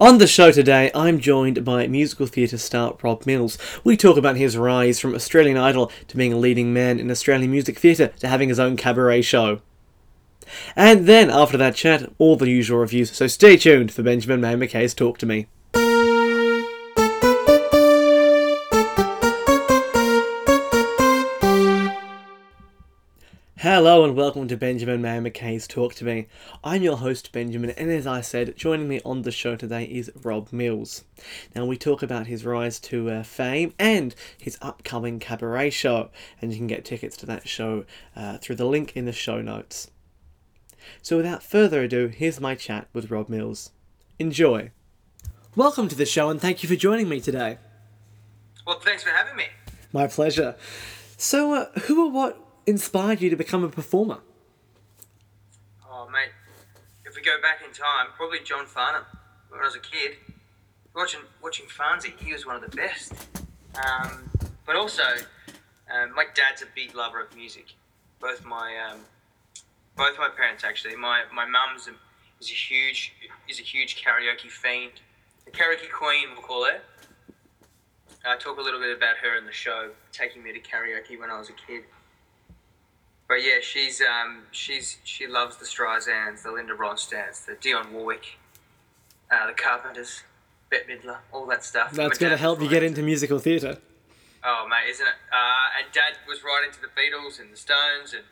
[0.00, 3.58] On the show today, I'm joined by musical theatre star Rob Mills.
[3.82, 7.50] We talk about his rise from Australian Idol to being a leading man in Australian
[7.50, 9.60] music theatre to having his own cabaret show.
[10.76, 14.56] And then, after that chat, all the usual reviews, so stay tuned for Benjamin Maio
[14.56, 15.48] Mackay's Talk to Me.
[23.78, 26.26] Hello and welcome to Benjamin Maio Mackay's Talk to Me.
[26.64, 30.10] I'm your host Benjamin, and as I said, joining me on the show today is
[30.24, 31.04] Rob Mills.
[31.54, 36.10] Now we talk about his rise to uh, fame and his upcoming cabaret show,
[36.42, 37.84] and you can get tickets to that show
[38.16, 39.92] uh, through the link in the show notes.
[41.00, 43.70] So without further ado, here's my chat with Rob Mills.
[44.18, 44.72] Enjoy.
[45.54, 47.58] Welcome to the show, and thank you for joining me today.
[48.66, 49.44] Well, thanks for having me.
[49.92, 50.56] My pleasure.
[51.16, 54.18] So, uh, who or what inspired you to become a performer?
[55.90, 56.30] Oh, mate,
[57.04, 59.04] if we go back in time, probably John Farnham.
[59.48, 60.16] When I was a kid,
[60.94, 63.14] watching watching Farnsey, he was one of the best.
[63.74, 64.30] Um,
[64.66, 65.02] but also,
[65.90, 67.72] um, my dad's a big lover of music.
[68.20, 68.98] Both my um,
[69.96, 70.96] both my parents actually.
[70.96, 71.92] My my mum's a,
[72.40, 73.14] is a huge
[73.48, 75.00] is a huge karaoke fiend,
[75.46, 76.80] the karaoke queen, we'll call her.
[78.26, 81.30] I talk a little bit about her in the show, taking me to karaoke when
[81.30, 81.84] I was a kid.
[83.28, 88.38] But yeah, she's um, she's she loves the Streisand's, the Linda Ronstadts, the Dionne Warwick,
[89.30, 90.22] uh, the Carpenters,
[90.70, 91.92] Bette Midler, all that stuff.
[91.92, 93.78] That's going to help you get into musical theatre.
[94.44, 95.14] Oh mate, isn't it?
[95.32, 98.24] Uh, and Dad was right into the Beatles and the Stones and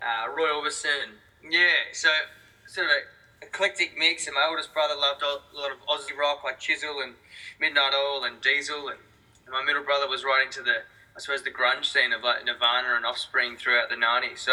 [0.00, 1.10] uh, Roy Orbison.
[1.42, 2.08] And, yeah, so
[2.66, 4.26] sort of a eclectic mix.
[4.26, 7.14] And my oldest brother loved a lot of Aussie rock like Chisel and
[7.60, 8.88] Midnight Oil and Diesel.
[8.88, 8.98] And,
[9.46, 10.82] and my middle brother was right into the,
[11.16, 14.38] I suppose, the grunge scene of like Nirvana and Offspring throughout the '90s.
[14.38, 14.52] So,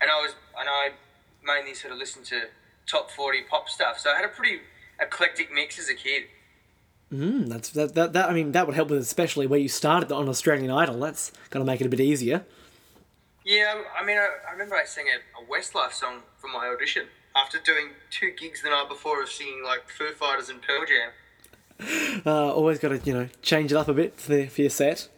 [0.00, 0.92] and I was, and I
[1.44, 2.44] mainly sort of listened to
[2.86, 3.98] top 40 pop stuff.
[3.98, 4.60] So I had a pretty
[5.00, 6.24] eclectic mix as a kid.
[7.12, 8.30] Mm, that's that, that, that.
[8.30, 10.98] I mean, that would help with especially where you started on Australian Idol.
[11.00, 12.44] That's to make it a bit easier.
[13.44, 17.06] Yeah, I mean, I, I remember I sang a, a Westlife song for my audition
[17.34, 21.10] after doing two gigs the night before of singing like Foo Fighters and Pearl Jam.
[22.26, 24.70] Uh, always got to you know change it up a bit for, the, for your
[24.70, 25.08] set.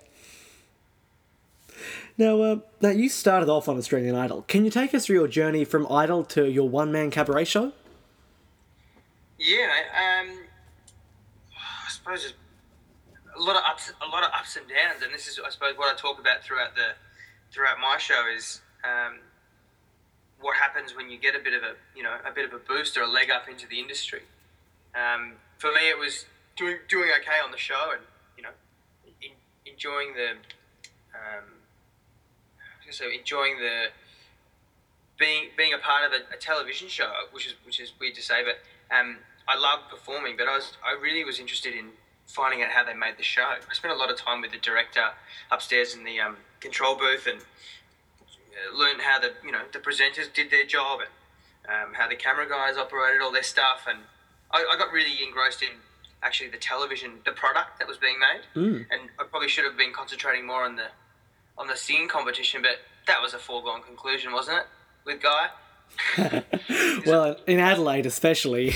[2.19, 4.43] Now, uh, now you started off on Australian Idol.
[4.43, 7.73] Can you take us through your journey from Idol to your one man cabaret show?
[9.39, 10.39] Yeah, um,
[11.59, 12.35] I suppose
[13.37, 15.77] a lot of ups, a lot of ups and downs, and this is, I suppose,
[15.77, 16.95] what I talk about throughout the
[17.51, 19.19] throughout my show is um,
[20.41, 22.59] what happens when you get a bit of a you know a bit of a
[22.59, 24.23] boost or a leg up into the industry.
[24.95, 28.03] Um, for me, it was doing doing okay on the show, and
[28.37, 28.51] you know,
[29.23, 29.33] in,
[29.67, 30.33] enjoying the
[31.17, 31.62] um,
[32.93, 33.89] so enjoying the
[35.19, 38.23] being being a part of a, a television show, which is which is weird to
[38.23, 38.59] say, but
[38.95, 40.37] um, I love performing.
[40.37, 41.91] But I was I really was interested in
[42.27, 43.43] finding out how they made the show.
[43.43, 45.11] I spent a lot of time with the director
[45.51, 50.33] upstairs in the um, control booth and uh, learned how the you know the presenters
[50.33, 51.11] did their job and
[51.69, 53.87] um, how the camera guys operated all their stuff.
[53.89, 53.99] And
[54.51, 55.71] I, I got really engrossed in
[56.23, 58.43] actually the television, the product that was being made.
[58.55, 58.87] Mm.
[58.91, 60.87] And I probably should have been concentrating more on the
[61.59, 64.67] on the singing competition, but that was a foregone conclusion, wasn't it?
[65.05, 65.49] With Guy.
[67.07, 68.73] Well, in Adelaide especially.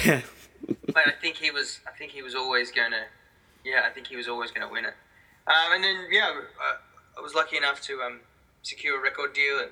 [0.87, 1.81] But I think he was.
[1.87, 3.03] I think he was always going to.
[3.65, 4.95] Yeah, I think he was always going to win it.
[5.47, 6.33] Um, and then yeah,
[7.17, 8.21] I was lucky enough to um,
[8.63, 9.71] secure a record deal, and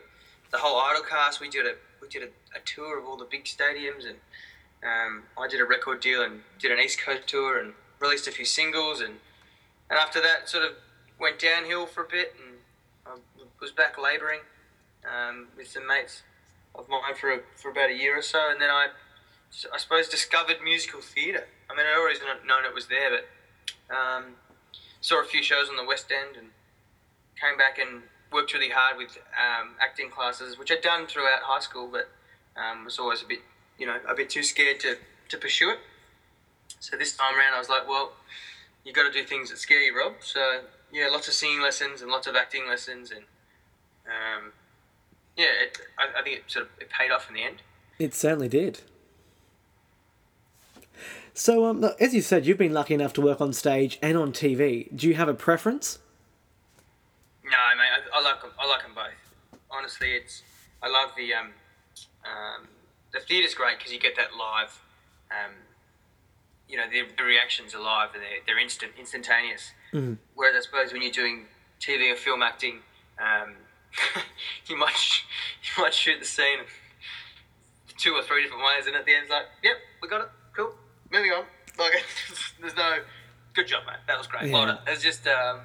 [0.53, 1.41] the whole Idol cast.
[1.41, 2.27] We did a we did a,
[2.57, 4.17] a tour of all the big stadiums, and
[4.85, 8.33] um, I did a record deal and did an East Coast tour and released a
[8.33, 9.15] few singles, and
[9.91, 10.73] and after that sort of
[11.19, 12.35] went downhill for a bit,
[13.65, 14.41] was back labouring
[15.09, 16.23] um, with some mates
[16.75, 18.89] of mine for a, for about a year or so, and then I
[19.73, 21.47] I suppose discovered musical theatre.
[21.71, 23.25] I mean, I'd always kn- known it was there, but
[23.95, 24.25] um,
[25.01, 26.49] saw a few shows on the West End and
[27.41, 31.61] came back and worked really hard with um, acting classes, which I'd done throughout high
[31.61, 32.11] school, but
[32.61, 33.39] um, was always a bit,
[33.79, 34.97] you know, a bit too scared to,
[35.31, 35.79] to pursue it.
[36.81, 38.13] So this time around, I was like, well,
[38.85, 40.15] you got to do things that scare you, Rob.
[40.21, 40.63] So
[40.93, 43.25] yeah, lots of singing lessons and lots of acting lessons, and
[44.07, 44.53] um,
[45.37, 47.63] yeah, it, I, I think it sort of it paid off in the end.
[47.99, 48.81] it certainly did.
[51.37, 54.17] So, um, look, as you said, you've been lucky enough to work on stage and
[54.17, 54.89] on TV.
[54.97, 55.99] Do you have a preference?
[57.45, 58.51] No, mate, I, I like them.
[58.59, 59.59] I like them both.
[59.71, 60.43] Honestly, it's
[60.83, 61.47] I love the um,
[62.25, 62.69] um,
[63.13, 64.81] the theatre's great because you get that live.
[65.31, 65.51] Um,
[66.69, 69.73] you know, the, the reactions are live and they're, they're instant, instantaneous.
[69.93, 70.17] Mhm.
[70.35, 71.47] Whereas I suppose when you're doing
[71.81, 72.79] TV or film acting,
[73.19, 73.55] um,
[74.67, 75.25] you might sh-
[75.63, 76.59] you might shoot the scene
[77.99, 80.29] two or three different ways, and at the end, it's like, yep, we got it,
[80.57, 80.75] cool,
[81.13, 81.45] moving on.
[81.77, 82.05] Like,
[82.61, 82.99] there's no
[83.53, 83.97] good job, mate.
[84.07, 84.47] That was great.
[84.47, 84.53] Yeah.
[84.53, 84.79] Well done.
[84.87, 85.59] It's just um,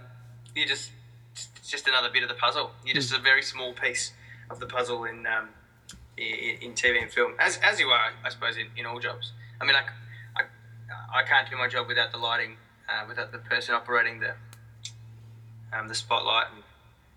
[0.56, 0.90] you just
[1.34, 2.72] it's just another bit of the puzzle.
[2.84, 4.12] You're just a very small piece
[4.50, 5.50] of the puzzle in um,
[6.18, 9.34] in, in TV and film, as as you are, I suppose, in, in all jobs.
[9.62, 9.84] I mean, I,
[10.42, 12.58] I, I can't do my job without the lighting,
[12.90, 14.34] uh, without the person operating the
[15.78, 16.64] um, the spotlight, and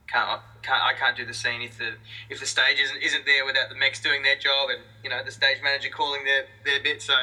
[0.06, 1.94] can't, can't I can't do the scene if the
[2.30, 5.22] if the stage isn't isn't there without the mechs doing their job and you know
[5.24, 7.02] the stage manager calling their their bit.
[7.02, 7.14] So,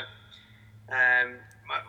[0.90, 1.36] um,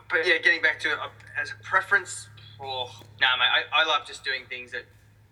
[0.09, 0.97] but yeah, getting back to it
[1.39, 2.27] as a preference,
[2.59, 2.89] oh
[3.19, 4.83] no, nah, mate, I, I love just doing things that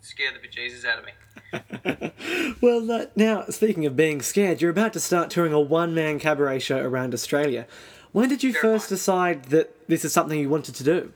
[0.01, 1.11] scare the bejesus out of me.
[2.61, 6.59] well, uh, now speaking of being scared, you're about to start touring a one-man cabaret
[6.59, 7.67] show around Australia.
[8.11, 8.73] When did you Terrifying.
[8.73, 11.13] first decide that this is something you wanted to do?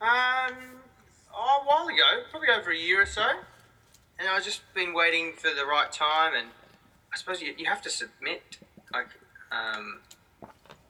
[0.00, 0.54] Um,
[1.32, 3.28] oh, a while ago, probably over a year or so,
[4.22, 6.32] and I've just been waiting for the right time.
[6.36, 6.48] And
[7.12, 8.58] I suppose you, you have to submit
[8.92, 9.08] like
[9.50, 9.98] um,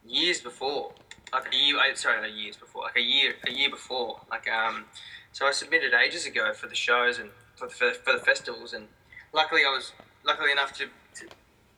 [0.06, 0.92] years before,
[1.32, 1.76] like a year.
[1.94, 4.20] Sorry, not years before, like a year, a year before.
[4.30, 4.84] Like um,
[5.32, 8.86] so I submitted ages ago for the shows and for the, for the, festivals, and
[9.32, 9.92] luckily I was
[10.24, 11.24] luckily enough to, to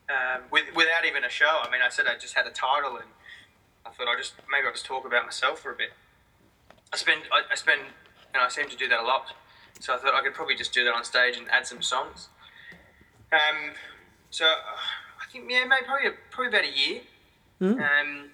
[0.08, 1.60] um, with, without even a show.
[1.62, 3.06] I mean, I said I just had a title, and
[3.86, 5.90] I thought I just maybe I'll just talk about myself for a bit.
[6.92, 9.32] I spend I, I spend you know I seem to do that a lot,
[9.80, 12.28] so I thought I could probably just do that on stage and add some songs.
[13.32, 13.72] Um,
[14.30, 14.48] so uh,
[15.20, 17.00] I think yeah, maybe probably probably about a year.
[17.60, 17.80] Mm.
[17.80, 18.30] Um,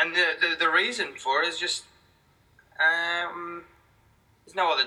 [0.00, 1.84] and the, the the reason for it is just
[2.78, 3.64] um,
[4.44, 4.84] there's no other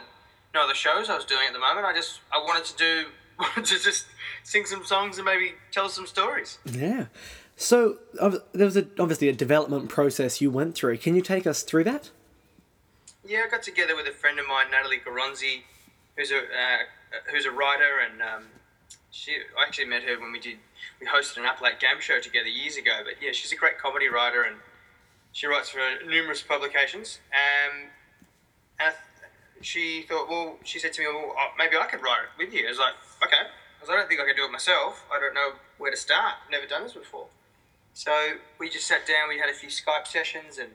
[0.53, 1.85] no other shows I was doing at the moment.
[1.85, 3.05] I just I wanted to do
[3.39, 4.05] wanted to just
[4.43, 6.59] sing some songs and maybe tell some stories.
[6.65, 7.05] Yeah.
[7.55, 7.97] So
[8.53, 10.97] there was a, obviously a development process you went through.
[10.99, 12.11] Can you take us through that?
[13.27, 15.63] Yeah, I got together with a friend of mine, Natalie Garonzi,
[16.15, 16.79] who's a uh,
[17.29, 18.43] who's a writer, and um,
[19.11, 20.59] she I actually met her when we did
[21.01, 23.01] we hosted an up late game show together years ago.
[23.03, 24.55] But yeah, she's a great comedy writer, and
[25.33, 27.19] she writes for numerous publications.
[27.35, 27.89] Um,
[28.79, 28.95] and
[29.59, 32.65] she thought, well, she said to me, well, maybe I could write it with you.
[32.65, 32.93] I was like,
[33.25, 35.03] okay, because I don't think I could do it myself.
[35.13, 36.35] I don't know where to start.
[36.49, 37.27] Never done this before.
[37.93, 39.27] So we just sat down.
[39.27, 40.69] We had a few Skype sessions and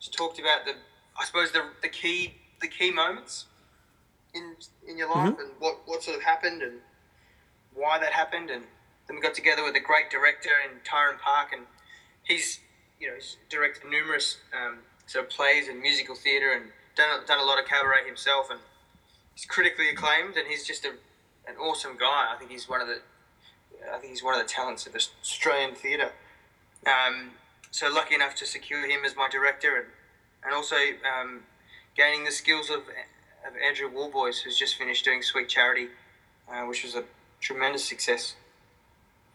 [0.00, 0.74] just talked about the,
[1.18, 3.46] I suppose the the key the key moments
[4.34, 4.56] in
[4.86, 6.74] in your life and what what sort of happened and
[7.74, 8.50] why that happened.
[8.50, 8.64] And
[9.06, 11.62] then we got together with a great director in Tyran Parke, and
[12.22, 12.60] he's
[13.00, 16.66] you know he's directed numerous um, sort of plays and musical theatre and
[16.96, 18.60] done done a lot of cabaret himself, and
[19.34, 20.92] he's critically acclaimed, and he's just a
[21.48, 22.32] an awesome guy.
[22.32, 23.00] I think he's one of the
[23.92, 26.12] I think he's one of the talents of Australian theatre.
[26.86, 27.32] Um,
[27.70, 29.86] so lucky enough to secure him as my director, and
[30.44, 30.76] and also
[31.20, 31.42] um,
[31.96, 32.80] gaining the skills of
[33.46, 35.88] of Andrew Worboys, who's just finished doing Sweet Charity,
[36.52, 37.04] uh, which was a
[37.40, 38.34] tremendous success.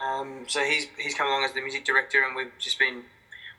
[0.02, 3.04] Um, so he's he's come along as the music director, and we've just been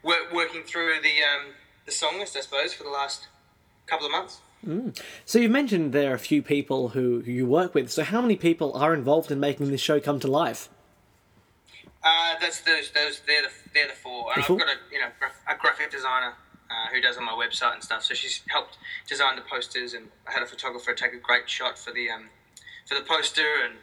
[0.03, 1.55] wor- working through the um,
[1.87, 3.29] the song list, I suppose, for the last
[3.87, 4.41] couple of months.
[5.27, 7.91] So you mentioned there are a few people who, who you work with.
[7.91, 10.71] So how many people are involved in making this show come to life?
[12.03, 14.33] Uh, that's those those they're the they're the four.
[14.35, 14.53] And The?
[14.55, 15.09] I've got a you know
[15.49, 16.33] a graphic designer
[16.71, 18.03] uh, who does on my website and stuff.
[18.05, 18.79] So she's helped
[19.09, 22.29] design the posters, and I had a photographer take a great shot for the um,
[22.87, 23.75] for the poster, and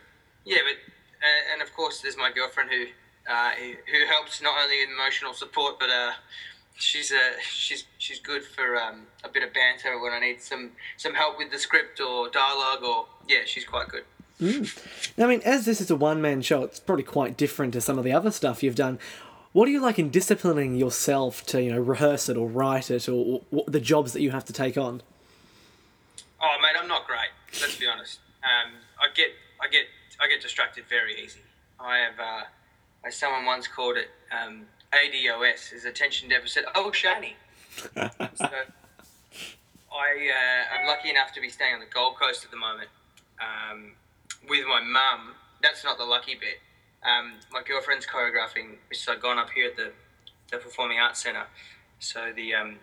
[0.46, 0.78] yeah, but
[1.26, 2.86] uh, and of course there's my girlfriend who
[3.30, 6.12] uh, who helps not only emotional support, but uh,
[6.76, 10.72] she's uh, she's she's good for um, a bit of banter when I need some
[10.98, 14.04] some help with the script or dialogue, or yeah, she's quite good.
[14.42, 17.82] Now, I mean, as this is a one man show, it's probably quite different to
[17.82, 18.98] some of the other stuff you've done.
[19.54, 23.10] What are you like in disciplining yourself to, you know, rehearse it or write it
[23.10, 25.02] or, or the jobs that you have to take on?
[26.42, 27.30] Oh, mate, I'm not great.
[27.60, 28.20] Let's be honest.
[28.44, 29.28] Um, I get,
[29.62, 29.88] I get,
[30.22, 31.42] I get distracted very easy.
[31.80, 32.44] I have, uh,
[33.06, 36.64] as someone once called it, um, ADOS is attention deficit.
[36.74, 37.36] Oh, shiny.
[37.76, 38.00] so,
[39.92, 42.88] I, uh, I'm lucky enough to be staying on the Gold Coast at the moment
[43.42, 43.92] um,
[44.48, 45.36] with my mum.
[45.62, 46.60] That's not the lucky bit.
[47.04, 49.92] Um, my girlfriend's choreographing Miss Saigon up here at the,
[50.52, 51.46] the Performing Arts Centre.
[52.00, 52.78] So the um,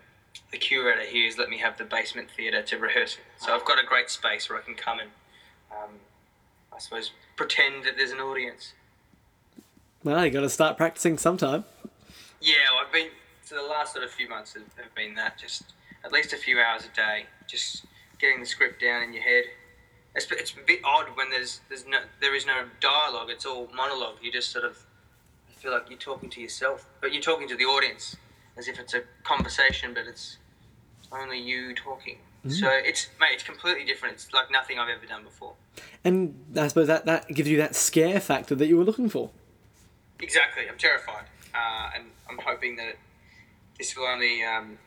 [0.51, 3.17] the curator here has let me have the basement theatre to rehearse.
[3.37, 5.09] So I've got a great space where I can come and,
[5.71, 5.89] um,
[6.73, 8.73] I suppose, pretend that there's an audience.
[10.03, 11.65] Well, you got to start practicing sometime.
[12.41, 13.09] Yeah, well, I've been
[13.43, 15.73] so the last sort of few months have, have been that just
[16.05, 17.85] at least a few hours a day, just
[18.19, 19.45] getting the script down in your head.
[20.15, 23.29] It's, it's a bit odd when there's there's no there is no dialogue.
[23.29, 24.15] It's all monologue.
[24.21, 24.77] You just sort of
[25.55, 28.15] feel like you're talking to yourself, but you're talking to the audience
[28.57, 30.37] as if it's a conversation, but it's
[31.11, 32.17] only you talking.
[32.47, 34.15] So it's mate, it's completely different.
[34.15, 35.53] It's like nothing I've ever done before.
[36.05, 39.29] And I suppose that, that gives you that scare factor that you were looking for.
[40.21, 40.63] Exactly.
[40.69, 42.95] I'm terrified, uh, and I'm hoping that
[43.77, 44.77] this will only um,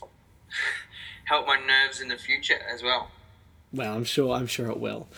[1.24, 3.10] help my nerves in the future as well.
[3.74, 4.34] Well, I'm sure.
[4.34, 5.08] I'm sure it will.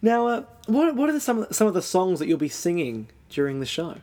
[0.00, 3.08] Now, uh, what what are the, some some of the songs that you'll be singing
[3.28, 3.96] during the show?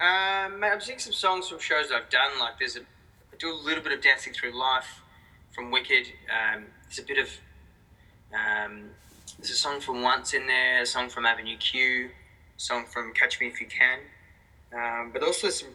[0.00, 2.38] Um, mate, I'm singing some songs from shows that I've done.
[2.38, 5.00] Like there's a, I do a little bit of dancing through life
[5.54, 6.08] from Wicked.
[6.28, 7.28] Um, there's a bit of,
[8.34, 8.90] um,
[9.38, 12.10] there's a song from Once in there, a song from Avenue Q,
[12.56, 14.00] a song from Catch Me If You Can,
[14.74, 15.68] um, but also some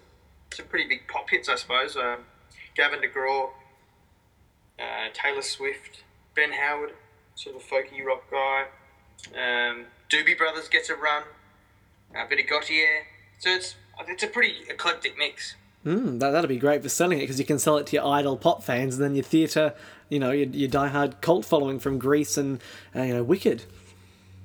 [0.53, 1.95] some pretty big pop hits, I suppose.
[1.95, 2.19] Um,
[2.75, 3.49] Gavin DeGraw,
[4.79, 6.03] uh, Taylor Swift,
[6.39, 6.93] Ben Howard,
[7.35, 8.63] sort of a folky rock guy.
[9.35, 11.23] Um, Doobie Brothers gets a run.
[12.15, 13.01] A bit of Gotye.
[13.39, 13.75] So it's
[14.07, 15.55] it's a pretty eclectic mix.
[15.85, 18.05] Mm, that that'd be great for selling it because you can sell it to your
[18.05, 19.73] idol pop fans and then your theatre,
[20.07, 22.61] you know, your, your diehard cult following from Grease and
[22.95, 23.65] uh, you know Wicked.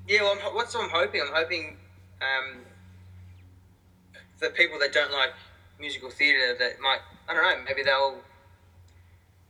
[0.08, 1.20] Yeah, well, I'm, what's what I'm hoping?
[1.20, 1.76] I'm hoping
[2.20, 2.62] um,
[4.36, 5.30] for people that don't like
[5.78, 8.18] musical theatre that might I don't know maybe they'll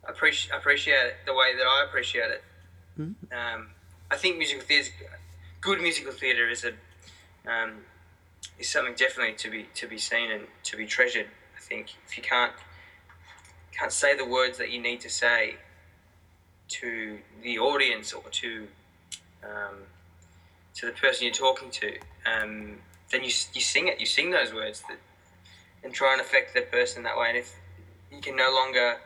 [0.09, 2.43] appreciate appreciate the way that I appreciate it.
[3.33, 3.69] Um,
[4.11, 4.91] I think musical theatre,
[5.61, 6.73] good musical theatre, is a
[7.51, 7.73] um,
[8.59, 11.27] is something definitely to be to be seen and to be treasured.
[11.57, 12.53] I think if you can't
[13.73, 15.57] can't say the words that you need to say
[16.69, 18.69] to the audience or to
[19.43, 19.77] um,
[20.75, 22.79] to the person you're talking to, um,
[23.11, 24.01] then you you sing it.
[24.01, 24.99] You sing those words that,
[25.83, 27.29] and try and affect the person that way.
[27.31, 27.55] And if
[28.11, 28.99] you can no longer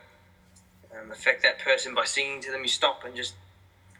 [1.00, 3.35] um, affect that person by singing to them, you stop and just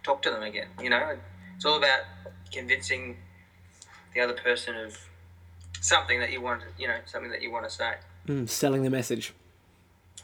[0.02, 0.69] talk to them again.
[0.81, 1.17] You know,
[1.57, 2.00] it's all about
[2.52, 3.17] convincing
[4.14, 4.99] the other person of
[5.81, 6.62] something that you want.
[6.78, 7.95] You know, something that you want to say.
[8.26, 9.33] Mm, selling the message.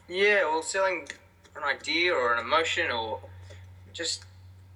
[0.09, 1.09] Yeah, well, selling
[1.57, 3.21] an idea or an emotion or
[3.93, 4.25] just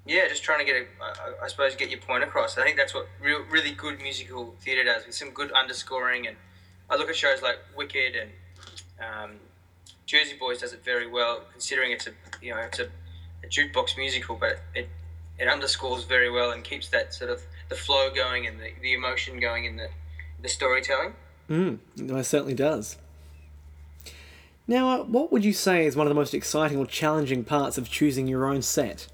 [0.06, 2.56] yeah, just trying to get a, I, I suppose get your point across.
[2.56, 6.26] I think that's what real, really good musical theatre does with some good underscoring.
[6.26, 6.36] And
[6.88, 8.30] I look at shows like Wicked and
[8.98, 9.36] um,
[10.08, 12.86] Jersey Boys does it very well, considering it's a you know it's a,
[13.44, 14.88] a jukebox musical, but it
[15.38, 18.94] it underscores very well and keeps that sort of the flow going and the, the
[18.94, 19.90] emotion going in the
[20.40, 21.12] the storytelling.
[21.50, 22.96] Mm, it certainly does.
[24.66, 27.76] Now, uh, what would you say is one of the most exciting or challenging parts
[27.76, 29.08] of choosing your own set?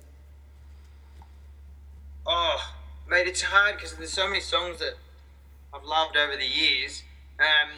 [2.25, 2.73] Oh,
[3.09, 4.95] mate, it's hard because there's so many songs that
[5.73, 7.03] I've loved over the years.
[7.39, 7.71] Um,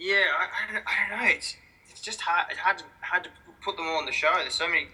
[0.00, 1.30] yeah, I, I, don't, I don't know.
[1.30, 1.56] It's
[1.90, 2.46] it's just hard.
[2.50, 3.30] It's hard to hard to
[3.62, 4.32] put them all on the show.
[4.40, 4.88] There's so many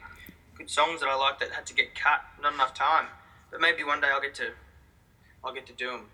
[0.59, 2.23] good songs that I like that had to get cut.
[2.43, 3.07] Not enough time.
[3.51, 4.51] But maybe one day I'll get to
[5.45, 6.07] I'll get to do them.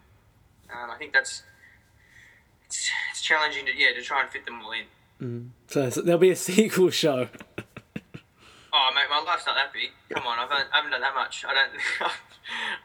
[0.71, 1.43] Um, I think that's
[2.67, 4.85] it's, it's challenging to yeah to try and fit them all in.
[5.23, 5.49] Mm.
[5.69, 7.29] So, so there'll be a sequel show.
[8.75, 9.91] Oh, mate, my life's not that big.
[10.09, 11.45] Come on, I've, I haven't done that much.
[11.45, 11.73] I don't.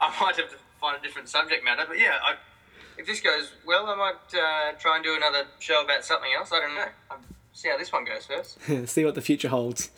[0.02, 2.34] I might have to find a different subject matter, but yeah, I,
[2.98, 6.50] if this goes well, I might uh, try and do another show about something else.
[6.52, 6.88] I don't know.
[7.10, 7.18] I'll
[7.52, 8.58] see how this one goes first.
[8.90, 9.90] See what the future holds.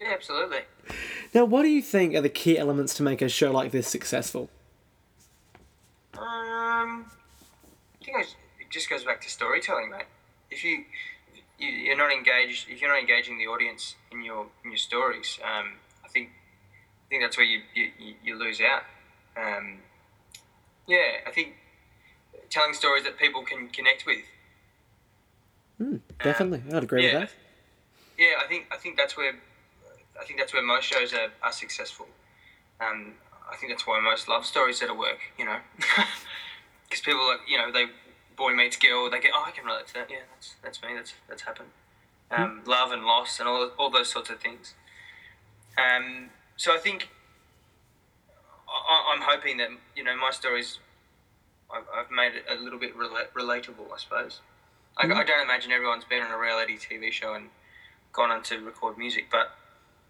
[0.00, 0.60] Yeah, absolutely.
[1.32, 3.88] Now, what do you think are the key elements to make a show like this
[3.88, 4.50] successful?
[6.14, 7.06] Um,
[8.00, 10.06] I think it just goes back to storytelling, mate.
[10.50, 10.84] If you,
[11.58, 15.38] you you're not engaged, if you're not engaging the audience in your in your stories,
[15.42, 15.74] um,
[16.04, 18.82] I think I think that's where you you, you lose out.
[19.36, 19.78] Um,
[20.86, 21.54] yeah, I think
[22.50, 24.24] telling stories that people can connect with.
[25.80, 27.20] Mm, definitely, I'd agree yeah.
[27.20, 27.36] with that.
[28.18, 29.34] Yeah, I think I think that's where
[30.20, 32.06] I think that's where most shows are, are successful.
[32.80, 33.14] Um,
[33.50, 35.18] I think that's why most love stories that work.
[35.38, 37.86] You know, because people like you know they
[38.36, 40.10] boy meets girl, they get oh I can relate to that.
[40.10, 40.94] Yeah, that's that's me.
[40.94, 41.70] That's that's happened.
[42.30, 44.74] Um, Love and loss and all all those sorts of things.
[45.78, 47.08] Um, so I think
[48.68, 50.78] I, I'm hoping that you know my stories.
[51.72, 54.40] I've, made it a little bit rela- relatable, I suppose.
[54.96, 57.48] I, I don't imagine everyone's been on a reality TV show and
[58.12, 59.52] gone on to record music, but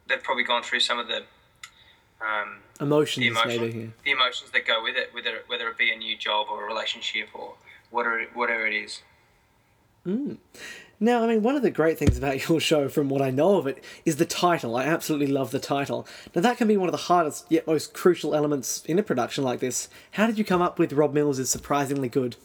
[0.08, 1.25] they've probably gone through some of the
[2.20, 3.78] um, Emotions, the maybe.
[3.78, 3.87] Yeah.
[4.04, 6.66] the emotions that go with it, whether whether it be a new job or a
[6.66, 7.54] relationship or
[7.90, 9.02] whatever whatever it is.
[10.06, 10.38] Mm.
[11.04, 13.58] Now, I mean, one of the great things about your show, from what I know
[13.58, 14.75] of it, is the title.
[14.75, 16.08] I absolutely love the title.
[16.34, 19.44] Now, that can be one of the hardest yet most crucial elements in a production
[19.44, 19.90] like this.
[20.12, 22.37] How did you come up with Rob Mills is surprisingly good?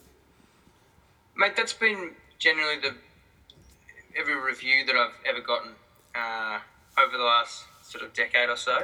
[1.34, 2.96] Mate, that's been generally the
[4.14, 5.70] every review that I've ever gotten
[6.14, 6.58] uh,
[7.02, 8.82] over the last sort of decade or so.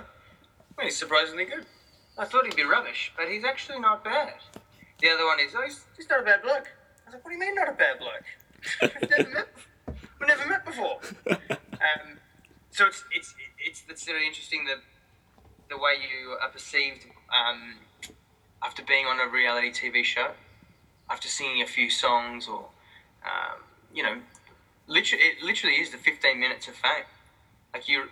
[0.80, 1.66] He's surprisingly good.
[2.16, 4.32] I thought he'd be rubbish, but he's actually not bad.
[5.02, 6.68] The other one is, oh, he's, he's not a bad bloke.
[7.02, 8.24] I was like, what do you mean not a bad bloke?
[8.82, 9.48] We've, never met,
[10.26, 10.98] never met before.
[11.28, 12.18] Um,
[12.70, 13.34] so it's, it's,
[13.88, 14.76] it's, sort of interesting the,
[15.68, 17.74] the way you are perceived um,
[18.62, 20.28] after being on a reality TV show,
[21.10, 22.66] after singing a few songs or,
[23.24, 23.62] um,
[23.94, 24.16] you know,
[24.86, 27.04] literally, it literally is the 15 minutes of fame.
[27.74, 28.04] like you,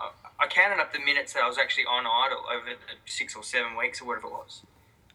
[0.00, 3.36] I, I counted up the minutes that I was actually on Idol over the six
[3.36, 4.62] or seven weeks or whatever it was,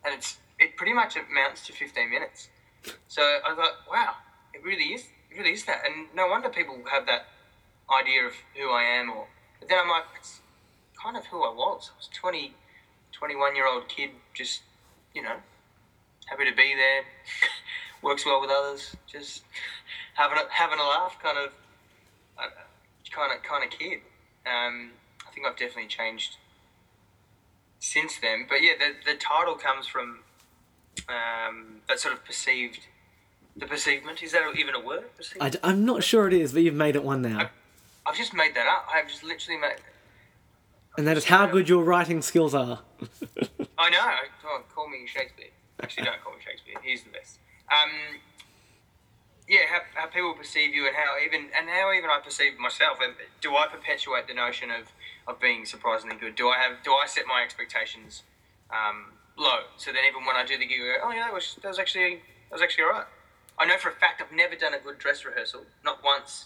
[0.05, 2.49] and it's it pretty much amounts to fifteen minutes.
[3.07, 4.15] So I thought, wow,
[4.57, 7.27] it really is, it really is that, and no wonder people have that
[7.91, 9.09] idea of who I am.
[9.09, 9.27] Or
[9.59, 10.41] but then I'm like, it's
[11.01, 11.91] kind of who I was.
[11.93, 12.53] I was 20,
[13.11, 14.61] 21 year old kid, just
[15.13, 15.35] you know,
[16.25, 17.03] happy to be there.
[18.01, 19.43] Works well with others, just
[20.13, 21.51] having a, having a laugh, kind of,
[22.37, 22.49] uh,
[23.11, 23.99] kind of kind of kid.
[24.45, 24.91] Um,
[25.27, 26.37] I think I've definitely changed
[27.79, 28.45] since then.
[28.47, 30.19] But yeah, the the title comes from
[31.09, 32.81] um, that sort of perceived.
[33.57, 35.05] The perceivement is that even a word?
[35.41, 37.39] I, am not sure it is, but you've made it one now.
[37.39, 37.49] I,
[38.05, 38.87] I've just made that up.
[38.93, 39.77] I've just literally made.
[40.97, 42.81] And that is how good your writing skills are.
[43.77, 44.15] I know.
[44.45, 45.49] Oh, call me Shakespeare.
[45.81, 46.75] Actually, don't call me Shakespeare.
[46.83, 47.39] He's the best.
[47.71, 48.19] Um,
[49.47, 52.99] yeah, how, how people perceive you and how even and how even I perceive myself.
[53.41, 54.91] Do I perpetuate the notion of,
[55.27, 56.35] of being surprisingly good?
[56.35, 58.23] Do I have do I set my expectations
[58.71, 61.33] um, low so then even when I do the gig, I go, oh yeah, that
[61.33, 62.15] was that was actually
[62.49, 63.05] that was actually alright.
[63.57, 66.45] I know for a fact I've never done a good dress rehearsal, not once.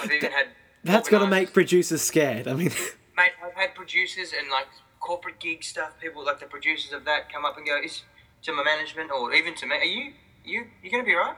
[0.00, 0.46] I've even had.
[0.84, 2.48] That's got to make producers scared.
[2.48, 2.70] I mean,
[3.16, 4.66] mate, I've had producers and like
[5.00, 5.92] corporate gig stuff.
[6.00, 8.02] People like the producers of that come up and go, "Is
[8.42, 10.12] to my management or even to me, are you
[10.44, 11.36] you you gonna be right?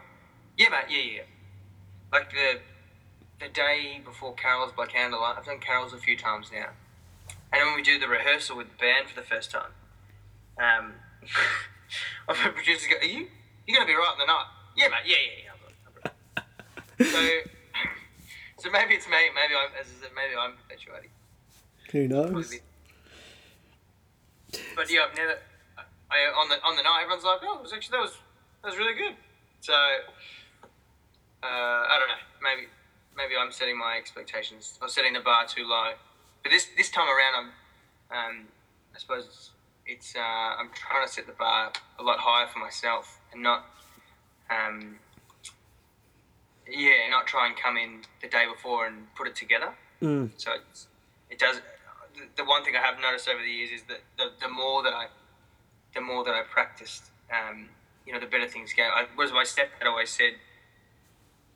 [0.57, 0.85] Yeah, mate.
[0.89, 1.23] Yeah, yeah.
[2.13, 2.61] Like the
[3.41, 5.37] the day before carols by candlelight.
[5.37, 6.69] I've done carols a few times now,
[7.53, 9.73] and when we do the rehearsal with the band for the first time,
[10.59, 10.95] um,
[12.29, 13.29] I've had producers go, "Are you
[13.67, 15.07] you gonna be right in the night?" Yeah, mate.
[15.07, 17.07] Yeah, yeah, yeah.
[17.07, 17.21] so,
[18.59, 19.31] so maybe it's me.
[19.35, 21.11] Maybe I'm as I said, maybe I'm perpetuating.
[21.93, 22.55] Who knows?
[24.77, 25.39] But yeah, I've never.
[26.11, 28.19] I, on the on the night, everyone's like, "Oh, it was actually that was
[28.63, 29.15] that was really good."
[29.61, 29.73] So
[31.43, 32.23] uh, I don't know.
[32.43, 32.69] Maybe
[33.17, 34.79] maybe I'm setting my expectations.
[34.83, 35.93] I'm setting the bar too low.
[36.43, 37.51] But this this time around, I'm
[38.11, 38.49] um,
[38.95, 39.51] I suppose
[39.87, 43.67] it's uh, I'm trying to set the bar a lot higher for myself and not
[44.51, 44.97] um,
[46.69, 49.75] yeah, not try and come in the day before and put it together.
[50.03, 50.31] Mm.
[50.37, 50.53] So
[51.31, 51.61] it does.
[52.37, 54.93] The one thing I have noticed over the years is that the, the more that
[54.93, 55.07] I
[55.95, 57.69] the more that I practiced, um,
[58.07, 58.83] you know, the better things go.
[58.83, 60.35] I, was my stepdad always said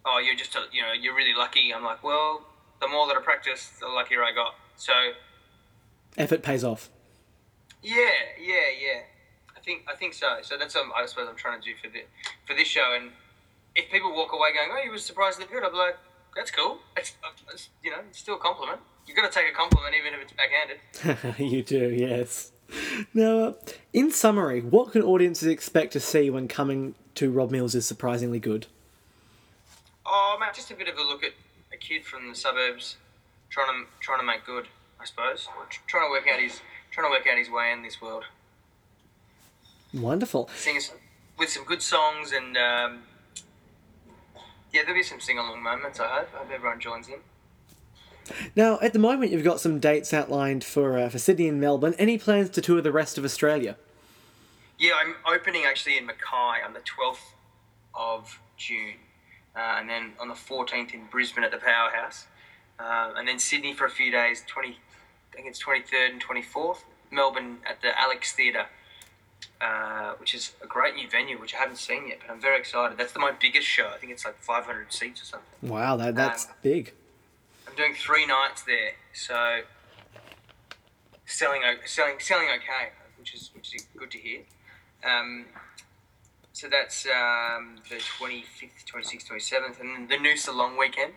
[0.09, 1.73] oh, you're just, a, you know, you're really lucky.
[1.75, 2.43] I'm like, well,
[2.81, 4.55] the more that I practice, the luckier I got.
[4.77, 4.93] So
[6.17, 6.91] effort pays off.
[7.83, 9.01] Yeah, yeah, yeah.
[9.69, 10.39] I think I think so.
[10.41, 12.05] So that's what I suppose I'm trying to do for the
[12.47, 12.97] for this show.
[12.99, 13.11] And
[13.77, 15.97] if people walk away going, "Oh, you were surprisingly good," I'm like,
[16.35, 16.79] "That's cool.
[16.97, 17.13] It's,
[17.53, 18.81] it's you know, it's still a compliment.
[19.07, 22.53] You got to take a compliment even if it's backhanded." you do, yes.
[23.13, 23.53] Now, uh,
[23.93, 28.39] in summary, what can audiences expect to see when coming to Rob Mills is surprisingly
[28.39, 28.67] good?
[30.07, 31.33] Oh, man, just a bit of a look at
[31.73, 32.97] a kid from the suburbs
[33.51, 37.07] trying to trying to make good, I suppose, or trying to work out his trying
[37.07, 38.25] to work out his way in this world.
[39.95, 40.51] Wonderful.
[40.57, 40.81] Sing
[41.39, 43.03] with some good songs and um,
[44.73, 46.01] yeah, there'll be some sing along moments.
[46.01, 46.29] I hope.
[46.35, 47.21] I hope everyone joins in.
[48.55, 51.95] Now, at the moment, you've got some dates outlined for uh, for Sydney and Melbourne.
[51.99, 53.77] Any plans to tour the rest of Australia?
[54.79, 57.33] Yeah, I'm opening actually in Mackay on the 12th
[57.95, 58.95] of June
[59.57, 62.27] uh, and then on the 14th in Brisbane at the Powerhouse,
[62.79, 64.45] uh, and then Sydney for a few days.
[64.47, 66.79] 20, I think it's 23rd and 24th.
[67.11, 68.67] Melbourne at the Alex Theatre,
[69.61, 72.59] uh, which is a great new venue, which I haven't seen yet, but I'm very
[72.59, 72.97] excited.
[72.97, 73.89] That's the, my biggest show.
[73.89, 75.69] I think it's like 500 seats or something.
[75.71, 76.93] Wow, that that's um, big.
[77.67, 79.61] I'm doing three nights there, so
[81.27, 84.41] selling selling selling okay, which is which is good to hear.
[85.05, 85.47] Um,
[86.53, 91.13] so that's um, the 25th, 26th, 27th, and then the Noosa long weekend,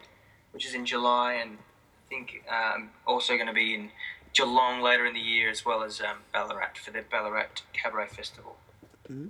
[0.51, 3.89] which is in July, and I think um, also going to be in
[4.33, 8.55] Geelong later in the year, as well as um, Ballarat for the Ballarat Cabaret Festival.
[9.09, 9.27] Mm-hmm.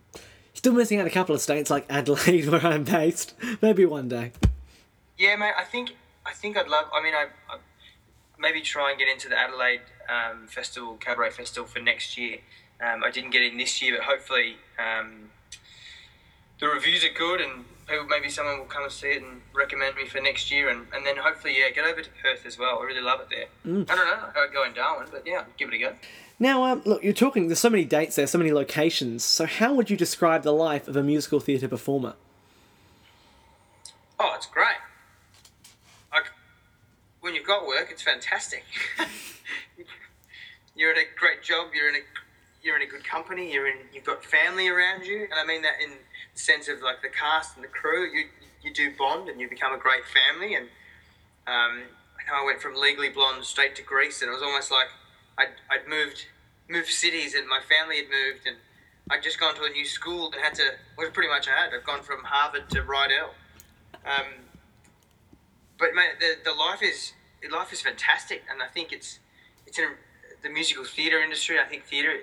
[0.53, 3.33] Still missing out a couple of states like Adelaide, where I'm based.
[3.61, 4.31] Maybe one day.
[5.17, 5.53] Yeah, mate.
[5.57, 5.91] I think
[6.25, 6.85] I think I'd love.
[6.93, 7.57] I mean, I, I
[8.39, 12.39] maybe try and get into the Adelaide um, Festival, Cabaret Festival for next year.
[12.81, 15.29] Um, I didn't get in this year, but hopefully um,
[16.59, 19.95] the reviews are good and people, maybe someone will come and see it and recommend
[19.95, 22.79] me for next year and, and then hopefully yeah get over to Perth as well.
[22.79, 23.45] I really love it there.
[23.65, 23.89] Mm.
[23.89, 25.93] I don't know how I'd go in Darwin but yeah give it a go.
[26.39, 29.23] Now um, look you're talking there's so many dates there so many locations.
[29.23, 32.15] So how would you describe the life of a musical theatre performer?
[34.19, 34.67] Oh it's great.
[36.11, 36.25] Like
[37.19, 38.63] when you've got work it's fantastic.
[40.75, 41.99] You're in a great job you're in a
[42.63, 45.61] you're in a good company you're in you've got family around you and I mean
[45.63, 45.91] that in
[46.35, 48.25] sense of like the cast and the crew, you
[48.63, 50.55] you do bond and you become a great family.
[50.55, 50.65] And
[51.47, 51.83] um,
[52.29, 54.87] I I went from Legally Blonde straight to Grease, and it was almost like
[55.37, 56.25] I'd, I'd moved
[56.69, 58.57] moved cities, and my family had moved, and
[59.09, 60.71] I'd just gone to a new school and had to.
[60.97, 61.73] Well, pretty much I had.
[61.73, 63.31] I'd gone from Harvard to Rydell.
[64.05, 64.27] Um,
[65.77, 67.13] but man, the the life is
[67.51, 69.19] life is fantastic, and I think it's
[69.65, 69.89] it's in
[70.43, 71.59] the musical theatre industry.
[71.59, 72.13] I think theatre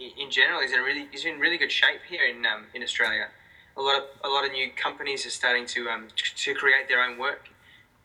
[0.00, 3.28] in general is in really is in really good shape here in um, in Australia.
[3.76, 7.02] A lot of a lot of new companies are starting to um, to create their
[7.02, 7.48] own work,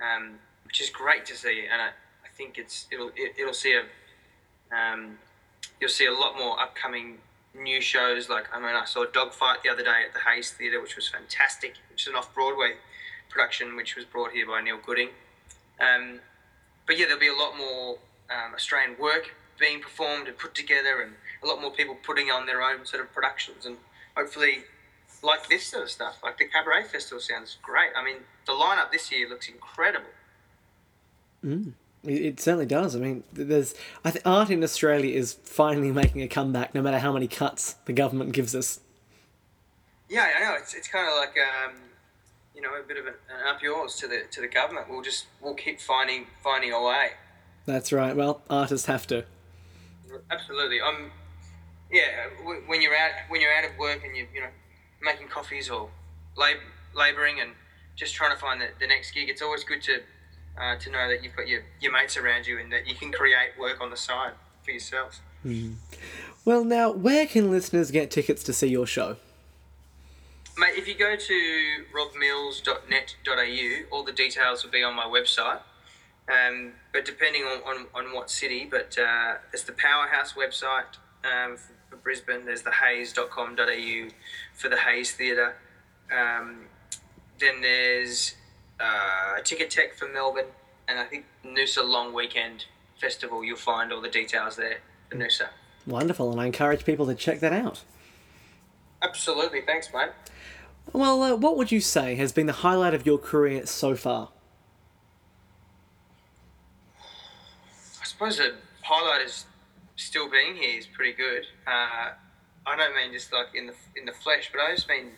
[0.02, 1.66] um, which is great to see.
[1.72, 3.84] And I, I think it's it'll it, will it will see a
[4.76, 5.18] um,
[5.80, 7.20] you'll see a lot more upcoming
[7.54, 8.30] new shows.
[8.30, 11.08] Like I mean, I saw Dogfight the other day at the Hayes Theatre, which was
[11.08, 11.76] fantastic.
[11.90, 12.74] Which is an off Broadway
[13.30, 15.10] production, which was brought here by Neil Gooding.
[15.80, 16.20] Um,
[16.86, 17.98] but yeah, there'll be a lot more
[18.30, 21.14] um, Australian work being performed and put together, and
[21.46, 23.78] a lot more people putting on their own sort of productions, and
[24.18, 24.64] hopefully,
[25.24, 27.92] like this sort of stuff, like the Cabaret Festival sounds great.
[27.96, 30.10] I mean, the lineup this year looks incredible.
[31.46, 31.74] Mm.
[32.04, 32.96] It certainly does.
[32.96, 37.00] I mean, there's I think art in Australia is finally making a comeback, no matter
[37.00, 38.80] how many cuts the government gives us.
[40.08, 40.56] Yeah, I know.
[40.56, 41.76] It's, it's kind of like um,
[42.54, 44.88] you know a bit of an, an up yours to the to the government.
[44.90, 47.12] We'll just we'll keep finding finding a way.
[47.66, 48.16] That's right.
[48.16, 49.26] Well, artists have to.
[50.30, 50.82] Absolutely.
[50.82, 51.12] I'm.
[51.92, 52.28] Yeah,
[52.68, 54.50] when you're out when you're out of work and you're you know
[55.02, 55.90] making coffees or
[56.36, 56.58] lab,
[56.96, 57.52] laboring and
[57.96, 60.02] just trying to find the, the next gig, it's always good to
[60.60, 63.12] uh, to know that you've got your, your mates around you and that you can
[63.12, 65.22] create work on the side for yourself.
[65.46, 65.76] Mm.
[66.44, 69.18] Well, now, where can listeners get tickets to see your show?
[70.58, 75.60] Mate, if you go to robmills.net.au, all the details will be on my website.
[76.28, 81.58] Um, but depending on, on, on what city, but uh, there's the Powerhouse website um,
[81.58, 84.08] for Brisbane, there's the hayes.com.au
[84.54, 85.56] for the Hayes Theatre.
[86.12, 86.66] Um,
[87.40, 88.36] then there's
[88.80, 90.46] uh, Ticketek for Melbourne,
[90.88, 92.66] and I think Noosa Long Weekend
[93.00, 93.44] Festival.
[93.44, 94.78] You'll find all the details there
[95.10, 95.48] for Noosa.
[95.88, 97.84] Wonderful, and I encourage people to check that out.
[99.02, 100.10] Absolutely, thanks, mate.
[100.94, 104.30] Well, uh, what would you say has been the highlight of your career so far?
[107.00, 109.46] I suppose the highlight is
[109.96, 111.46] still being here is pretty good.
[111.68, 112.12] Uh,
[112.66, 115.12] I don't mean just like in the in the flesh, but I just mean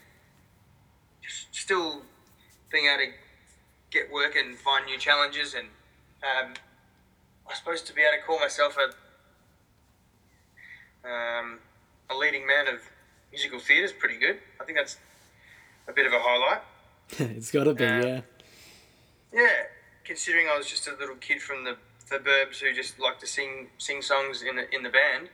[1.22, 2.02] just still
[2.72, 3.12] being able to
[3.90, 5.54] get work and find new challenges.
[5.54, 5.68] And
[6.24, 6.54] um,
[7.50, 8.94] I suppose to be able to call myself a
[11.08, 11.60] um,
[12.10, 12.82] a leading man of
[13.32, 14.40] musical theatre is pretty good.
[14.60, 14.98] I think that's
[15.88, 16.62] a bit of a highlight.
[17.38, 18.22] it's got to be, um, yeah.
[19.34, 19.64] Yeah,
[20.04, 23.68] considering I was just a little kid from the suburbs who just like to sing
[23.78, 25.30] sing songs in the in the band.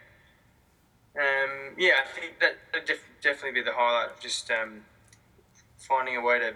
[1.16, 4.82] Um, yeah, I think that would def- definitely be the highlight of just um,
[5.78, 6.54] finding a way to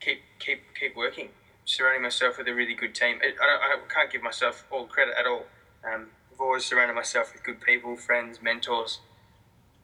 [0.00, 1.28] keep keep keep working,
[1.64, 3.20] surrounding myself with a really good team.
[3.22, 5.46] I, I can't give myself all credit at all.
[5.84, 8.98] Um, I've always surrounded myself with good people, friends, mentors.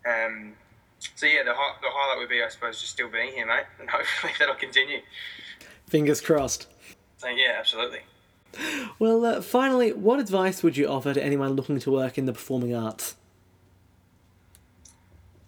[0.04, 0.54] Um,
[1.14, 3.88] so yeah, the the highlight would be, I suppose, just still being here, mate, and
[3.90, 5.00] hopefully that'll continue.
[5.86, 6.66] Fingers crossed.
[7.16, 8.00] So, yeah, absolutely.
[9.00, 12.32] Well, uh, finally, what advice would you offer to anyone looking to work in the
[12.32, 13.14] performing arts?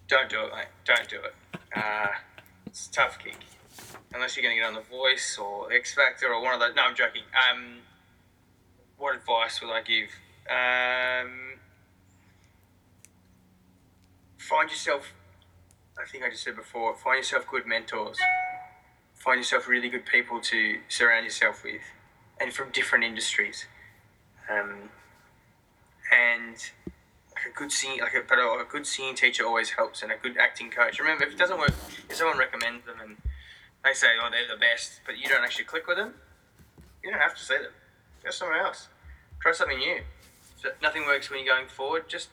[0.07, 0.67] Don't do it, mate.
[0.85, 1.33] Don't do it.
[1.75, 2.07] Uh,
[2.65, 3.35] it's a tough gig
[4.13, 6.75] unless you're going to get on The Voice or X Factor or one of those.
[6.75, 7.23] No, I'm joking.
[7.33, 7.77] Um,
[8.97, 10.09] what advice would I give?
[10.49, 11.59] Um,
[14.37, 15.13] find yourself.
[15.99, 16.95] I think I just said before.
[16.95, 18.17] Find yourself good mentors.
[19.15, 21.81] Find yourself really good people to surround yourself with,
[22.41, 23.67] and from different industries.
[24.49, 24.89] Um,
[26.11, 26.55] and
[27.45, 30.17] a good singing, like a, but a, a good singing teacher always helps, and a
[30.17, 30.99] good acting coach.
[30.99, 31.73] Remember, if it doesn't work,
[32.09, 33.17] if someone recommends them and
[33.85, 36.13] they say, oh, they're the best, but you don't actually click with them,
[37.03, 37.71] you don't have to see them.
[38.23, 38.87] Go somewhere else.
[39.39, 40.01] Try something new.
[40.63, 42.29] If nothing works when you're going forward, just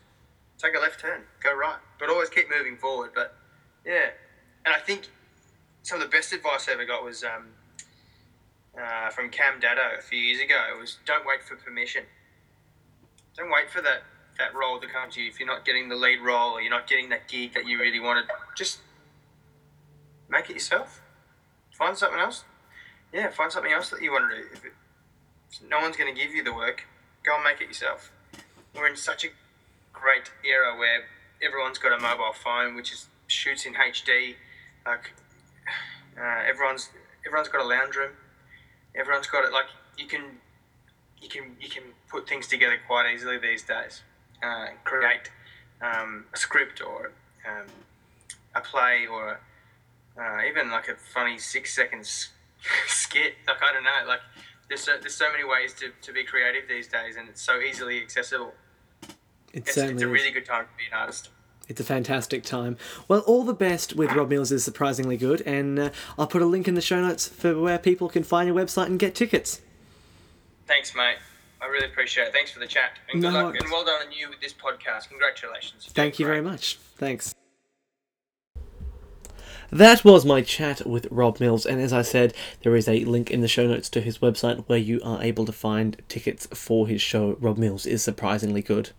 [0.58, 1.78] take a left turn, go right.
[1.98, 3.12] But always keep moving forward.
[3.14, 3.36] But
[3.86, 4.10] yeah,
[4.66, 5.08] and I think
[5.82, 7.46] some of the best advice I ever got was um,
[8.76, 10.64] uh, from Cam Daddo a few years ago.
[10.74, 12.04] It was don't wait for permission.
[13.36, 14.02] Don't wait for that,
[14.38, 15.28] that role to come to you.
[15.28, 17.78] If you're not getting the lead role or you're not getting that gig that you
[17.78, 18.24] really wanted,
[18.56, 18.80] just
[20.28, 21.00] make it yourself
[21.78, 22.44] find something else.
[23.12, 24.42] Yeah, find something else that you want to do.
[24.52, 24.72] If, it,
[25.50, 26.84] if no one's going to give you the work,
[27.24, 28.10] go and make it yourself.
[28.74, 29.28] We're in such a
[29.92, 31.04] great era where
[31.42, 34.34] everyone's got a mobile phone, which is shoots in HD.
[34.84, 35.12] Like
[36.20, 36.90] uh, everyone's
[37.24, 38.12] everyone's got a lounge room.
[38.94, 39.52] Everyone's got it.
[39.52, 40.22] Like you can
[41.20, 44.02] you can you can put things together quite easily these days.
[44.42, 45.30] Uh, create
[45.82, 47.12] um, a script or
[47.46, 47.66] um,
[48.54, 49.40] a play or
[50.20, 52.30] uh, even like a funny six seconds
[52.86, 53.34] skit.
[53.46, 54.20] Like I don't know, like
[54.68, 57.60] there's so, there's so many ways to, to be creative these days, and it's so
[57.60, 58.52] easily accessible.
[59.52, 61.30] It It's, it's a really good time to be an artist.
[61.68, 62.78] It's a fantastic time.
[63.06, 66.46] Well, all the best with Rob Mills is surprisingly good, and uh, I'll put a
[66.46, 69.60] link in the show notes for where people can find your website and get tickets.
[70.66, 71.16] Thanks, mate.
[71.60, 72.32] I really appreciate it.
[72.32, 74.54] Thanks for the chat, and good No luck, and well done on you with this
[74.54, 75.10] podcast.
[75.10, 75.84] Congratulations.
[75.86, 76.76] You're Thank you doing very much.
[76.96, 77.34] Thanks.
[79.70, 83.30] That was my chat with Rob Mills, and as I said, there is a link
[83.30, 86.88] in the show notes to his website where you are able to find tickets for
[86.88, 87.36] his show.
[87.38, 88.90] Rob Mills is surprisingly good.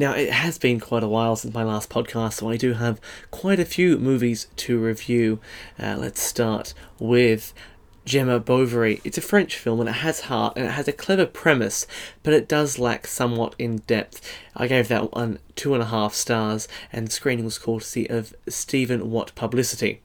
[0.00, 3.00] Now, it has been quite a while since my last podcast, so I do have
[3.32, 5.40] quite a few movies to review.
[5.76, 7.52] Uh, let's start with
[8.04, 9.00] Gemma Bovary.
[9.02, 11.84] It's a French film and it has heart and it has a clever premise,
[12.22, 14.24] but it does lack somewhat in depth.
[14.54, 19.10] I gave that one two and a half stars, and screening was courtesy of Stephen
[19.10, 20.00] Watt Publicity.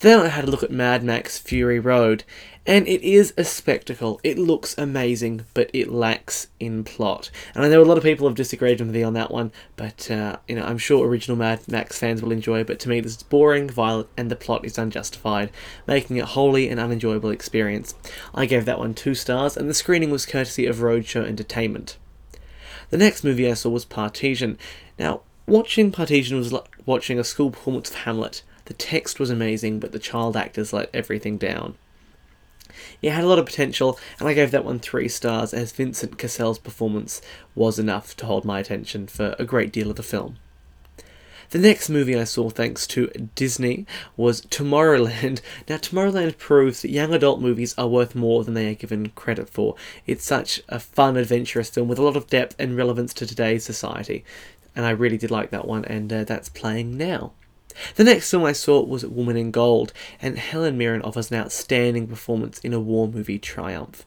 [0.00, 2.22] Then I had a look at Mad Max Fury Road,
[2.64, 4.20] and it is a spectacle.
[4.22, 7.32] It looks amazing, but it lacks in plot.
[7.52, 10.08] And I know a lot of people have disagreed with me on that one, but
[10.08, 12.62] uh, you know I'm sure original Mad Max fans will enjoy.
[12.62, 15.50] But to me, this is boring, violent, and the plot is unjustified,
[15.88, 17.96] making it wholly an unenjoyable experience.
[18.32, 21.96] I gave that one two stars, and the screening was courtesy of Roadshow Entertainment.
[22.90, 24.58] The next movie I saw was Partition.
[24.96, 28.42] Now, watching Partition was like watching a school performance of Hamlet.
[28.68, 31.76] The text was amazing, but the child actors let everything down.
[33.00, 36.18] It had a lot of potential, and I gave that one three stars as Vincent
[36.18, 37.22] Cassel's performance
[37.54, 40.36] was enough to hold my attention for a great deal of the film.
[41.48, 43.86] The next movie I saw, thanks to Disney,
[44.18, 45.40] was Tomorrowland.
[45.68, 49.48] Now, Tomorrowland proves that young adult movies are worth more than they are given credit
[49.48, 49.76] for.
[50.06, 53.64] It's such a fun, adventurous film with a lot of depth and relevance to today's
[53.64, 54.26] society,
[54.76, 57.32] and I really did like that one, and uh, that's playing now.
[57.94, 62.06] The next film I saw was Woman in Gold, and Helen Mirren offers an outstanding
[62.06, 64.04] performance in a war movie triumph.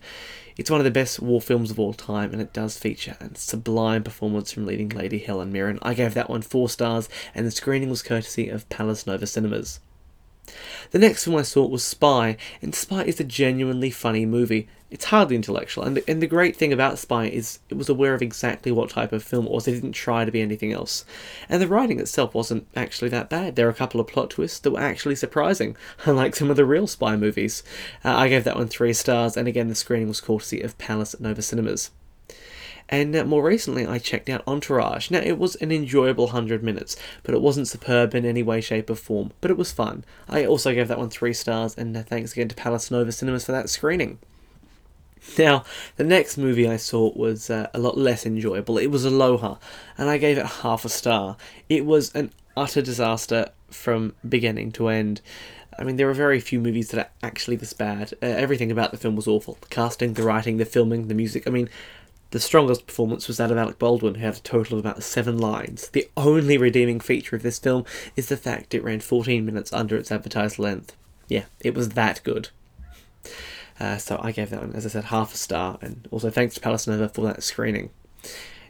[0.58, 3.36] It's one of the best war films of all time, and it does feature a
[3.36, 5.80] sublime performance from leading lady Helen Mirren.
[5.82, 9.80] I gave that one four stars, and the screening was courtesy of Palace Nova Cinemas.
[10.92, 14.68] The next film I saw was Spy, and Spy is a genuinely funny movie.
[14.90, 18.22] It's hardly intellectual, and, and the great thing about Spy is it was aware of
[18.22, 19.68] exactly what type of film it was.
[19.68, 21.06] It didn't try to be anything else.
[21.48, 23.56] And the writing itself wasn't actually that bad.
[23.56, 26.66] There are a couple of plot twists that were actually surprising, unlike some of the
[26.66, 27.64] real Spy movies.
[28.04, 31.16] Uh, I gave that one three stars, and again, the screening was courtesy of Palace
[31.20, 31.92] Nova Cinemas.
[32.92, 35.10] And uh, more recently, I checked out Entourage.
[35.10, 38.90] Now, it was an enjoyable 100 minutes, but it wasn't superb in any way, shape,
[38.90, 39.32] or form.
[39.40, 40.04] But it was fun.
[40.28, 43.46] I also gave that one 3 stars, and uh, thanks again to Palace Nova Cinemas
[43.46, 44.20] for that screening.
[45.38, 45.64] Now,
[45.96, 48.78] the next movie I saw was uh, a lot less enjoyable.
[48.78, 49.56] It was Aloha,
[49.98, 51.38] and I gave it half a star.
[51.70, 55.22] It was an utter disaster from beginning to end.
[55.80, 58.14] I mean, there are very few movies that are actually this bad.
[58.22, 59.58] Uh, everything about the film was awful.
[59.62, 61.48] The casting, the writing, the filming, the music.
[61.48, 61.70] I mean,
[62.32, 65.38] the strongest performance was that of Alec Baldwin, who had a total of about seven
[65.38, 65.89] lines.
[65.89, 69.98] The only redeeming feature of this film is the fact it ran 14 minutes under
[69.98, 70.96] its advertised length.
[71.28, 72.50] Yeah, it was that good.
[73.80, 76.56] Uh, so I gave that one, as I said, half a star, and also thanks
[76.56, 77.89] to Palace Nova for that screening.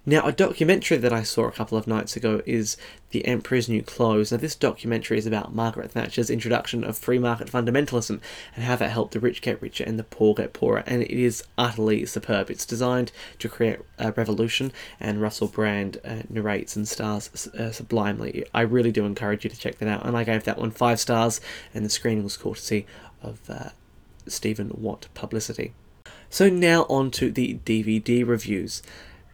[0.03, 2.75] Now, a documentary that I saw a couple of nights ago is
[3.11, 4.31] The Emperor's New Clothes.
[4.31, 8.19] Now, this documentary is about Margaret Thatcher's introduction of free market fundamentalism
[8.55, 11.11] and how that helped the rich get richer and the poor get poorer, and it
[11.11, 12.49] is utterly superb.
[12.49, 18.43] It's designed to create a revolution, and Russell Brand uh, narrates and stars uh, sublimely.
[18.55, 20.99] I really do encourage you to check that out, and I gave that one five
[20.99, 21.39] stars,
[21.75, 22.87] and the screening was courtesy
[23.21, 23.69] of uh,
[24.25, 25.73] Stephen Watt Publicity.
[26.31, 28.81] So now on to the DVD reviews.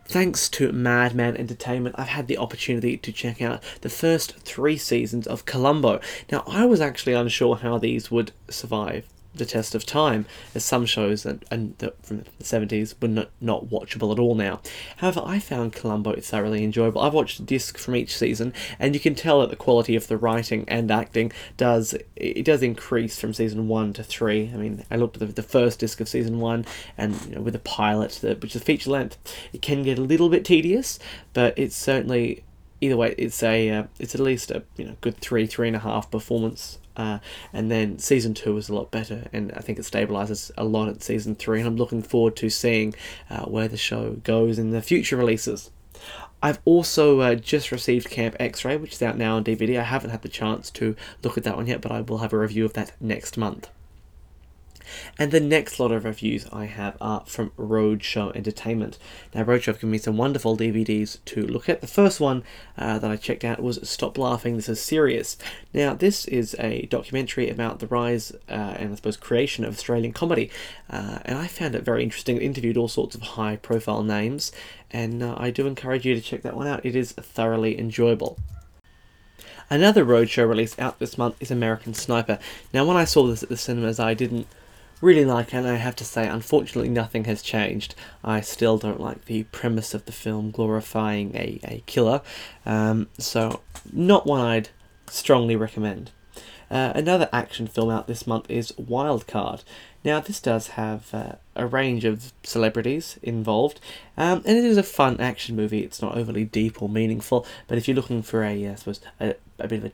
[0.10, 5.28] Thanks to Madman Entertainment, I've had the opportunity to check out the first three seasons
[5.28, 6.00] of Columbo.
[6.32, 9.06] Now, I was actually unsure how these would survive
[9.38, 13.30] the test of time, as some shows and, and the, from the 70s were not,
[13.40, 14.62] not watchable at all now.
[14.98, 17.02] However, I found Columbo thoroughly enjoyable.
[17.02, 20.08] I've watched a disc from each season, and you can tell that the quality of
[20.08, 24.52] the writing and acting does it does increase from season one to three.
[24.54, 26.66] I mean, I looked at the, the first disc of season one,
[26.98, 29.18] and you know, with the pilot, the, which is feature length,
[29.54, 31.00] it can get a little bit tedious,
[31.34, 32.44] but it's certainly
[32.82, 35.76] either way, it's a uh, it's at least a you know good three three and
[35.76, 36.80] a half performance.
[36.98, 37.20] Uh,
[37.54, 40.90] and then season two is a lot better, and I think it stabilizes a lot
[40.90, 41.60] at season three.
[41.60, 42.96] And I'm looking forward to seeing
[43.30, 45.72] uh, where the show goes in the future releases.
[46.42, 49.80] I've also uh, just received Camp X Ray, which is out now on DVD.
[49.80, 52.34] I haven't had the chance to look at that one yet, but I will have
[52.34, 53.70] a review of that next month.
[55.18, 58.98] And the next lot of reviews I have are from Roadshow Entertainment.
[59.34, 61.82] Now, Roadshow have given me some wonderful DVDs to look at.
[61.82, 62.44] The first one
[62.78, 65.38] uh, that I checked out was Stop Laughing, This is Serious.
[65.74, 70.14] Now, this is a documentary about the rise uh, and I suppose creation of Australian
[70.14, 70.50] comedy,
[70.90, 72.38] uh, and I found it very interesting.
[72.38, 74.52] It interviewed all sorts of high profile names,
[74.92, 76.86] and uh, I do encourage you to check that one out.
[76.86, 78.38] It is thoroughly enjoyable.
[79.70, 82.40] Another roadshow release out this month is American Sniper.
[82.74, 84.48] Now, when I saw this at the cinemas, I didn't
[85.02, 87.96] really like and I have to say, unfortunately, nothing has changed.
[88.24, 92.22] I still don't like the premise of the film glorifying a, a killer,
[92.66, 94.70] um, so not one I'd
[95.08, 96.12] strongly recommend.
[96.70, 99.64] Uh, another action film out this month is Wild Card.
[100.04, 103.80] Now, this does have uh, a range of celebrities involved,
[104.18, 105.84] um, and it is a fun action movie.
[105.84, 109.02] It's not overly deep or meaningful, but if you're looking for a, uh, I suppose,
[109.20, 109.92] a, a bit of a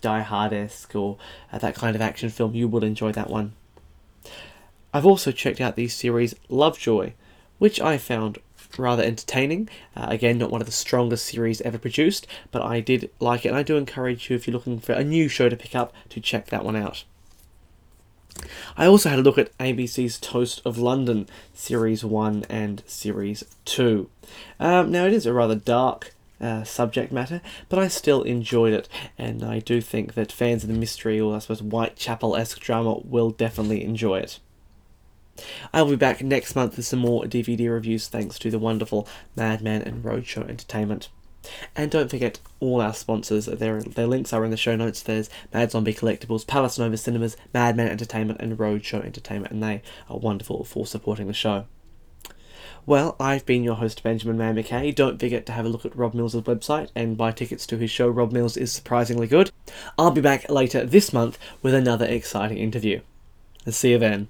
[0.00, 1.16] Die Hard esque or
[1.52, 3.52] uh, that kind of action film, you will enjoy that one.
[4.94, 7.14] I've also checked out the series Lovejoy,
[7.58, 8.38] which I found
[8.78, 9.68] rather entertaining.
[9.96, 13.48] Uh, again, not one of the strongest series ever produced, but I did like it,
[13.48, 15.92] and I do encourage you, if you're looking for a new show to pick up,
[16.10, 17.02] to check that one out.
[18.76, 24.08] I also had a look at ABC's Toast of London, Series 1 and Series 2.
[24.60, 28.88] Um, now, it is a rather dark uh, subject matter, but I still enjoyed it,
[29.18, 33.00] and I do think that fans of the mystery or I suppose Whitechapel esque drama
[33.04, 34.38] will definitely enjoy it.
[35.72, 39.82] I'll be back next month with some more DVD reviews thanks to the wonderful Madman
[39.82, 41.08] and Roadshow Entertainment.
[41.76, 43.46] And don't forget all our sponsors.
[43.46, 45.02] Their, their links are in the show notes.
[45.02, 50.18] There's Mad Zombie Collectibles, Palace Nova Cinemas, Madman Entertainment, and Roadshow Entertainment, and they are
[50.18, 51.66] wonderful for supporting the show.
[52.86, 54.92] Well, I've been your host, Benjamin Maio Mackay.
[54.92, 57.90] Don't forget to have a look at Rob Mills' website and buy tickets to his
[57.90, 59.50] show, Rob Mills is Surprisingly Good.
[59.96, 63.00] I'll be back later this month with another exciting interview.
[63.70, 64.28] See you then.